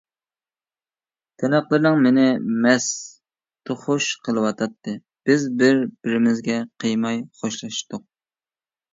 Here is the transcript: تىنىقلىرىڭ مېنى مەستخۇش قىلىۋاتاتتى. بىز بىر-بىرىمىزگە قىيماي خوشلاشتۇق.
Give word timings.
تىنىقلىرىڭ 1.41 1.97
مېنى 2.05 2.23
مەستخۇش 2.63 4.07
قىلىۋاتاتتى. 4.27 4.93
بىز 5.31 5.45
بىر-بىرىمىزگە 5.59 6.57
قىيماي 6.85 7.21
خوشلاشتۇق. 7.43 8.03